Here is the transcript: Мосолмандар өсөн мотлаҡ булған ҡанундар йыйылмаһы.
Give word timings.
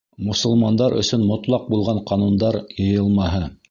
Мосолмандар 0.27 0.95
өсөн 1.03 1.27
мотлаҡ 1.33 1.71
булған 1.75 2.03
ҡанундар 2.11 2.63
йыйылмаһы. 2.71 3.49